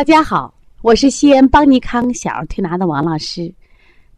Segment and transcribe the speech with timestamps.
[0.00, 3.52] 大家好，我是西安邦尼康小儿推拿的王老师，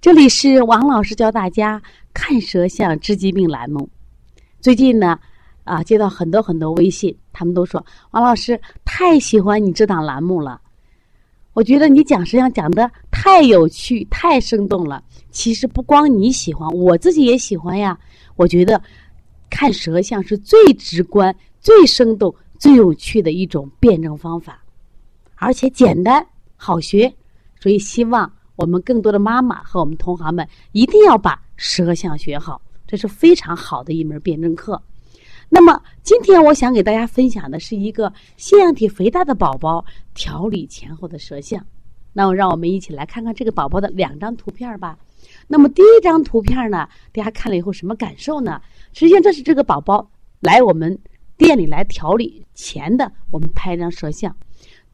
[0.00, 1.82] 这里是王老师教大家
[2.14, 3.88] 看舌象治疾病栏目。
[4.60, 5.18] 最近呢，
[5.64, 10.60] 啊，接到很多很多微信，他们都说王老师太喜欢你这档栏目了。
[11.52, 15.02] 我觉得你讲舌象讲的太有趣、太生动了。
[15.32, 17.98] 其实不光你喜欢，我自己也喜欢呀。
[18.36, 18.80] 我觉得
[19.50, 24.62] 看舌象是最直观、最生动、最有趣的一种辩证方法。
[25.42, 26.24] 而且简单
[26.56, 27.12] 好学，
[27.60, 34.80] 所以希望我们更多的妈妈和我们同行们一定要把舌象学好，这是非常好的一门辩证课。
[35.48, 41.66] 那么今天我想给大家分享的是一个腺样体肥大的宝宝调理前后的舌象。
[42.12, 44.96] 那么让我们一起来看看这个宝宝的两张图片吧。
[45.48, 48.62] 那么第一张图片呢，大家看了以后什么感受呢？
[48.92, 50.96] 实际上这是这个宝宝来我们
[51.36, 54.34] 店里来调理前的，我们拍一张舌象。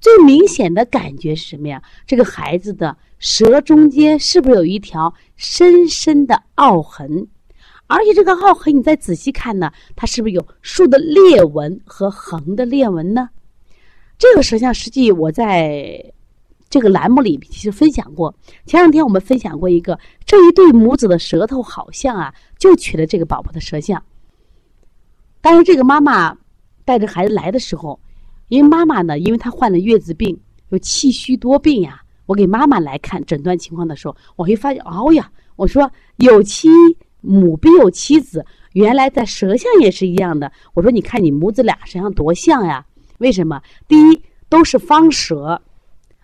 [0.00, 1.82] 最明显的感觉是什么呀？
[2.06, 7.26] 这个孩子的舌中间是不是有一条深深的凹痕？
[7.88, 13.28] 而且这个凹痕，你再仔细看呢，它是不是有竖的裂纹和横的裂纹呢？
[14.18, 16.12] 这个舌象实际我在
[16.70, 18.32] 这个栏目里其实分享过。
[18.66, 24.00] 前两天我们分享过一个，这一对母子的舌头好像啊，就取了这个宝宝的舌象。
[25.40, 26.36] 当时这个妈妈
[26.84, 27.98] 带着孩子来的时候。
[28.48, 30.38] 因为妈妈呢，因为她患了月子病，
[30.70, 32.02] 有气虚多病呀。
[32.26, 36.68] 我给妈妈来看诊断情况的时候，我会发现，哦呀，我说有妻
[37.22, 40.52] 母必有妻子，原来在舌象也是一样的。
[40.74, 42.84] 我说你看你母子俩身上多像呀？
[43.16, 43.60] 为什么？
[43.86, 45.60] 第一都是方舌，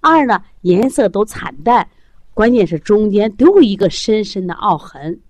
[0.00, 1.86] 二呢颜色都惨淡，
[2.32, 5.20] 关键是中间都有一个深深的凹痕。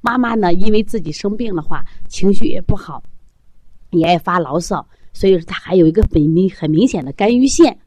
[0.00, 3.02] 妈妈呢，因为自己生病的话，情绪也不好，
[3.90, 4.86] 也爱发牢骚。
[5.16, 7.78] 所以说，他还有一个很明很明显的肝郁线。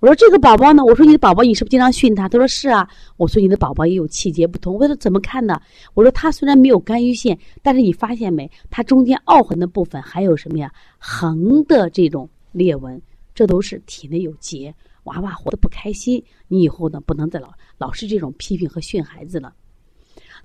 [0.00, 2.28] 我说这个宝宝呢，我说你的宝宝你是不是经常训他？
[2.28, 2.86] 他说是啊。
[3.16, 4.74] 我说你的宝宝也有气节不通。
[4.74, 5.58] 我说怎么看呢？
[5.94, 8.50] 我说他虽然没有肝郁线，但是你发现没？
[8.70, 10.70] 他中间凹痕的部分还有什么呀？
[10.98, 13.00] 横的这种裂纹，
[13.36, 14.74] 这都是体内有结。
[15.04, 19.54] 娃娃活得不开心，你以后呢不能再老老是这种批评和训孩子了。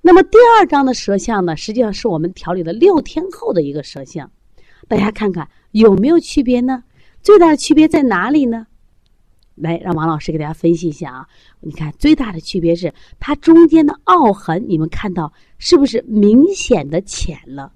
[0.00, 4.30] 那么第二张的舌象呢，实际上是我们调理的六天后的一个舌象。
[4.88, 6.84] 大家看看有没有区别呢？
[7.22, 8.66] 最大的区别在哪里呢？
[9.56, 11.28] 来，让王老师给大家分析一下啊！
[11.60, 17.72] 你看，最大的区别是它中间的凹痕，你们看到是不是明显的浅了？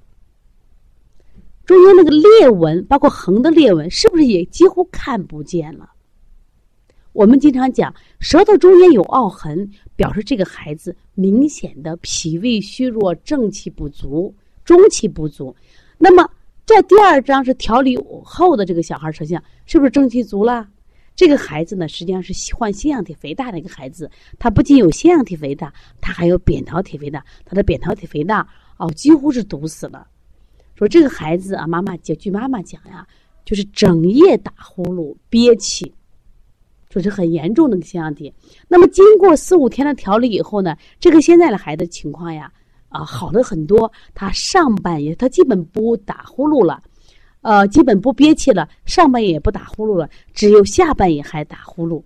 [1.67, 5.91] 中间那个裂纹，包括横的裂纹，是不是也几乎看不见了？
[7.13, 14.35] 我们经常讲，舌头中间有凹痕，表示这个孩子明显的脾胃虚弱、正气不足、
[14.65, 15.55] 中气不足。
[15.99, 16.29] 那么，
[16.67, 20.67] 这第二张是调理后的这个小孩舌像，是不是正气足了？
[21.15, 24.11] 这个孩子呢，实际上是患腺样体肥大的一个孩子。
[24.39, 27.25] 他不仅有腺样体肥大，他还有扁桃体肥大。
[27.45, 28.49] 他的扁桃体肥大
[28.79, 30.09] 哦，几乎是堵死了。
[30.75, 33.07] 说这个孩子啊，妈妈据据妈妈讲呀，
[33.45, 35.95] 就是整夜打呼噜、憋气，
[36.91, 38.33] 说是很严重的腺样体。
[38.67, 42.51] 那么经过四五天的调理以后呢，这个现在的孩子情况呀。
[42.95, 43.91] 啊，好的很多。
[44.15, 46.81] 他上半夜他基本不打呼噜了，
[47.43, 52.01] 呃，基本不憋气了，上半夜也不打呼噜了，只有下半夜还打呼噜，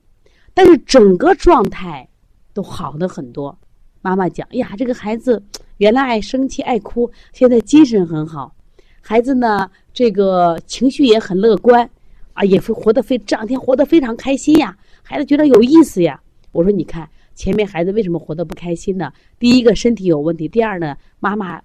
[0.54, 2.08] 但是整个状态
[2.54, 3.54] 都好的很多。
[4.00, 5.42] 妈妈讲，呀，这个孩子
[5.76, 8.54] 原来爱生气爱哭，现在精神很好，
[9.02, 11.86] 孩子呢，这个情绪也很乐观，
[12.32, 16.18] 啊，也会活得非这两天活得非常开心呀，孩子觉得有意思呀。
[16.52, 17.06] 我说，你看。
[17.38, 19.12] 前面孩子为什么活得不开心呢？
[19.38, 21.62] 第一个身体有问题，第二呢，妈妈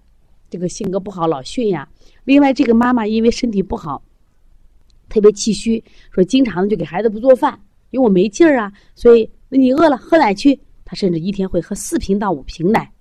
[0.48, 1.90] 这个性格不好，老训呀。
[2.26, 4.00] 另外，这个妈妈因为身体不好，
[5.10, 8.72] 特别气虚，说经常就给孩子不做饭，因为我没劲儿啊。
[8.94, 10.60] 所以，那你饿了喝奶去。
[10.86, 12.92] 他甚至一天会喝四瓶到五瓶奶，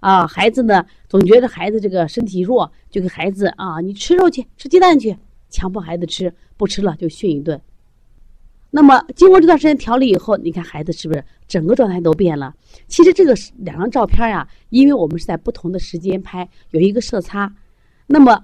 [0.00, 5.16] 啊，孩子呢总觉得孩子这个身体弱，就给孩子啊，你吃肉去，吃鸡蛋去，
[5.48, 7.58] 强迫孩子吃，不吃了就训一顿。
[8.72, 12.54] 那么经过这段时间调理以后，你看孩子是不是整个状态都变了？
[12.86, 17.52] 其实这个两张照片呀，因为我们是在不同的时间拍，有一个色差。
[18.06, 18.40] 那么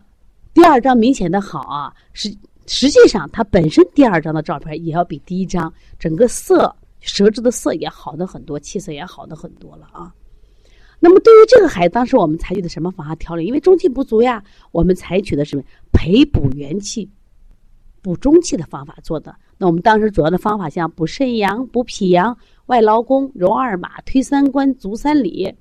[0.53, 2.29] 第二张明显的好啊，实
[2.67, 10.13] 实际上它本身第二张的照片也要比第一张整个色舌质的色也好的很多，气色也好的很多了啊。
[10.99, 13.47] 那么对于这个孩子，当时我们采取的什么方法调理？
[13.47, 17.09] 因为中气不足呀，我们采取的是培补元气。
[18.03, 22.37] 补中气的方法做的，那我们当时主要的方法像补肾阳、补脾阳、
[22.67, 25.55] 外劳宫、揉二马、推三关、足三里。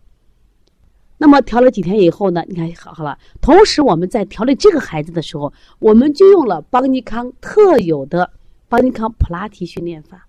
[1.17, 2.43] 那么调了几天以后呢？
[2.47, 3.17] 你看好好了。
[3.41, 8.29] 同时我们在调理这个孩子的时候，我们就用了邦尼康特有的
[8.67, 10.27] 邦尼康普拉提训练法，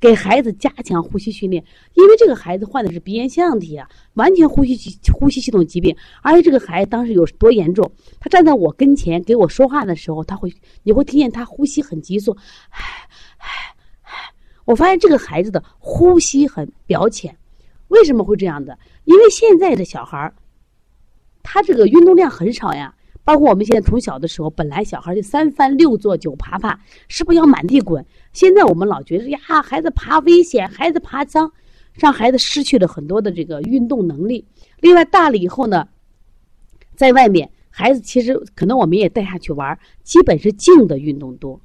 [0.00, 1.64] 给孩子加强呼吸训练，
[1.94, 7.90] 因为这个孩子患的是鼻炎腺样体啊，完全呼吸系呼吸系统疾病，而且这个孩子当时有多严重，
[8.20, 10.52] 他站在我跟前给我说话的时候，他会
[10.84, 12.36] 你会听见他呼吸很急促，
[12.70, 12.80] 唉
[13.38, 13.46] 唉
[14.02, 14.10] 唉，
[14.64, 17.36] 我发现这个孩子的呼吸很表浅，
[17.88, 18.78] 为什么会这样的？
[19.04, 20.32] 因为现在的小孩儿，
[21.42, 22.94] 他这个运动量很少呀。
[23.28, 28.02] 包括我们现在从小的时候，本来小孩就三翻六坐九爬爬，是不是要满地滚？
[28.32, 31.52] 现在我们老觉得呀，孩子爬危险，孩子爬脏，
[31.92, 34.46] 让孩子失去了很多的这个运动能力。
[34.80, 35.86] 另外，大了以后呢，
[36.96, 41.60] 在外面，孩子其实可能我们也带下去玩，基本是静的运动多，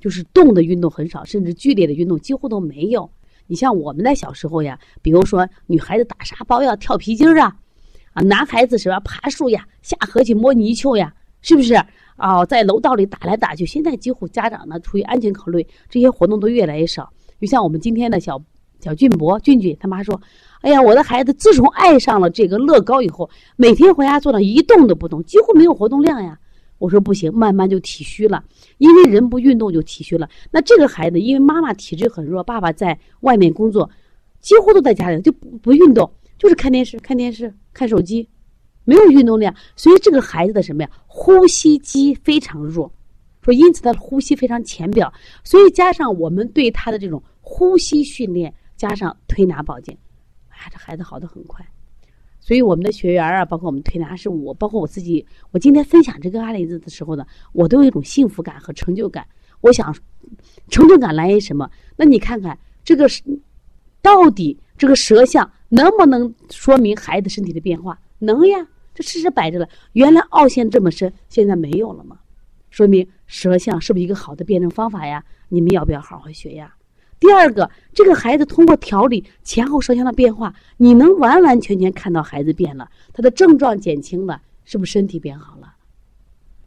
[0.00, 3.10] 就是动的运动很少，甚至剧烈的运动几乎都没有。
[3.46, 7.54] 你像我们在小时候呀，比如说女孩子打沙包呀、跳皮筋啊。
[8.16, 8.98] 啊，男孩子什么？
[9.00, 11.74] 爬树呀，下河去摸泥鳅呀，是不是？
[12.16, 13.66] 哦，在楼道里打来打去。
[13.66, 17.12] 现在几乎家长呢，出于安全考虑，这些活动都越来越少。
[17.38, 18.42] 就像我们今天的小
[18.80, 20.18] 小俊博、俊俊他妈说
[20.62, 26.38] ：“哎呀，我的孩子自从爱上了这个乐高以后，每天回家坐那一动都不动，几乎没有活动量呀。”
[26.78, 28.42] 我说：“不行，慢慢就体虚了，
[28.78, 30.26] 因为人不运动就体虚了。
[30.50, 33.90] 那这个孩子，因为妈妈体质很弱，爸爸在外面工作，
[34.40, 38.28] 几乎都在家里，就不不运动。”就是看电视，看电视，看手机，
[38.84, 40.90] 没有运动量，所以这个孩子的什么呀？
[41.06, 42.92] 呼吸肌非常弱，
[43.40, 45.12] 说因此他的呼吸非常浅表，
[45.44, 49.96] 所以加上我们对他的这种呼吸训练，加上推拿保健，
[50.50, 51.66] 哎，这孩子好的很快。
[52.38, 59.26] 所以我们的学员啊，包括我们推拿师，我包括我自己，我今天分享这个案例子的时候呢，我都有一种幸福感和成就感。
[59.62, 59.92] 我想，
[60.68, 61.68] 成就感来源于什么？
[61.96, 63.08] 那你看看这个
[64.02, 65.50] 到底这个舌象。
[65.68, 67.98] 能不能说明孩子身体的变化？
[68.18, 69.68] 能呀，这事实摆着了。
[69.92, 72.18] 原来凹陷这么深，现在没有了吗？
[72.70, 75.24] 说明舌象是不是一个好的辩证方法呀？
[75.48, 76.74] 你们要不要好好学呀？
[77.18, 85.74] 第二个，这个孩子通过调理前后舌象的变化，你能完完全全看到孩子变了，他的症状减轻了，是不是身体变好了？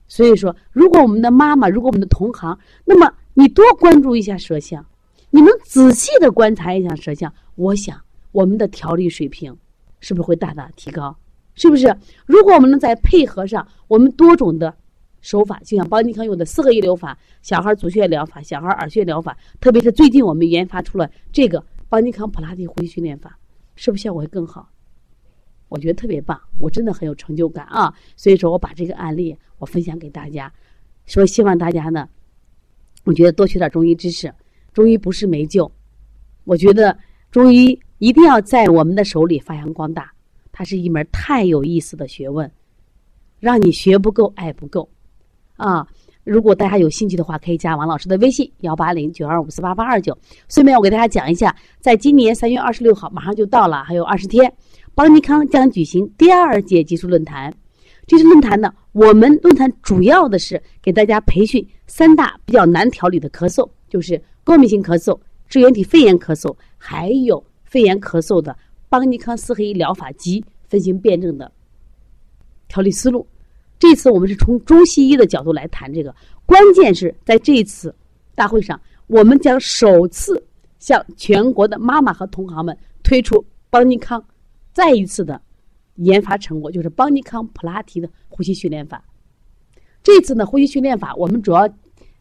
[0.08, 4.84] 所以说，如果我们的妈妈，如果我们的同行，那么你多关注一下舌象，
[5.30, 8.02] 你能仔细的观察一下舌象，我想。
[8.32, 9.56] 我们的调理水平
[10.00, 11.16] 是不是会大大提高？
[11.56, 11.94] 是不是？
[12.26, 14.74] 如果我们能再配合上我们多种的
[15.20, 23.38] 手法，就像邦尼康用的四合一疗法、小孩足穴疗法、小孩耳穴疗法，特别是最近我们研发出了这个邦尼康普拉提呼吸训练法，
[23.76, 24.70] 是不是效果会更好？
[25.68, 27.94] 我觉得特别棒，我真的很有成就感啊！
[28.16, 30.52] 所以说我把这个案例我分享给大家，
[31.08, 32.08] 说希望大家呢，
[33.04, 34.34] 我觉得多学点中医知识，
[34.72, 35.70] 中医不是没救，
[36.46, 36.98] 我觉得
[37.32, 37.78] 中医。
[38.00, 40.12] 一定要在我们的手里发扬光大，
[40.52, 42.50] 它是一门太有意思的学问，
[43.40, 44.90] 让你学不够，爱不够，
[45.58, 45.88] 啊！
[46.24, 50.16] 如果大家有兴趣的话，可以加王老师的微信幺八零九二五四八八二九。
[50.48, 54.52] 顺便我给大家讲一下，在今年三月二十六号，马上就到了，还有二十天，
[54.94, 57.54] 邦尼康将举行第二届技术论坛。
[58.06, 67.44] 这次论坛呢，我们论坛主要的是给大家培训三大比较难调理的咳嗽，就是过敏性咳嗽、支原体肺炎咳嗽，还有。
[67.70, 68.58] 肺炎咳嗽的
[68.90, 71.52] 邦尼康四合一疗法及分型辩证的
[72.68, 73.26] 调理思路。
[73.78, 76.14] 这次我们是从中西医的角度来谈这个，
[76.46, 77.94] 关键是在这一次
[78.34, 80.44] 大会上，我们将首次
[80.80, 84.22] 向全国的妈妈和同行们推出邦尼康
[84.74, 85.40] 再一次的
[85.96, 89.02] 研发成果，就是邦尼康普拉提的呼吸训练法。
[90.02, 91.70] 这次呢，呼吸训练法我们主要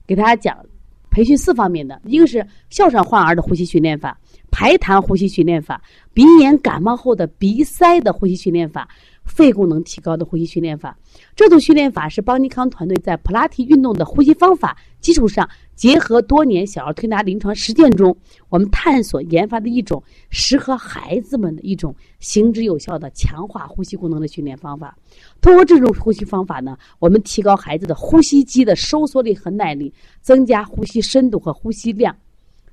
[0.07, 0.65] 给大家讲
[1.11, 4.17] 培训四方面的，一个是哮喘患儿的呼吸训练法。
[4.51, 8.89] 排痰呼吸训练法、鼻炎感冒后的鼻塞的呼吸训练法、
[9.25, 10.97] 肺功能提高的呼吸训练法，
[11.37, 18.17] 这组训练法是邦尼康团队在普拉提运动的呼吸方法基础上，结合多年小儿推拿临床实践中，
[18.49, 24.97] 我们探索研发的一种适合孩子们的一种行之有效的强化呼吸功能的训练方法。
[25.41, 32.17] 通过这种呼吸方法呢，我们提高孩子的呼吸肌的收缩力和耐力，增加呼吸深度和呼吸量。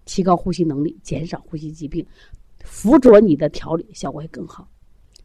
[0.06, 2.06] 提高呼吸能力，减少呼吸疾病，
[2.64, 4.68] 辅佐你的调理效果会更好。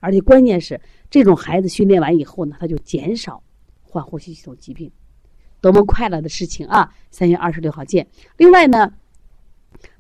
[0.00, 3.42] 而且关键是，这种孩子训练完以后呢，他就减少
[3.82, 4.90] 患呼吸系统疾病，
[5.60, 6.90] 多么快乐的事情啊！
[7.10, 8.06] 三月二十六号见。
[8.38, 8.90] 另外呢，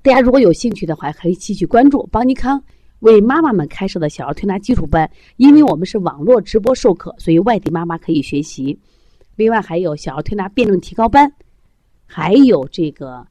[0.00, 2.62] 大家如果有兴趣的话，可以继续关注邦尼康
[3.00, 8.78] 为妈妈们开设的小儿推拿基础班，因为我们是网络直播授课，所以外地妈妈可以学习。
[9.36, 11.30] 另外还有小儿推拿辩证提高班，
[12.06, 13.26] 还有这个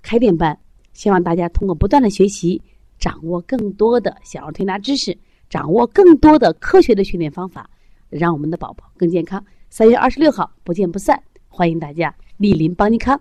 [0.00, 0.58] 开店班。
[1.00, 2.60] 希望大家通过不断的学习，
[2.98, 5.16] 掌握更多的小儿推拿知识，
[5.48, 7.70] 掌握更多的科学的训练方法，
[8.10, 9.42] 让我们的宝宝更健康。
[9.70, 13.18] 三月二十六号不见不散，欢迎大家莅临邦尼康。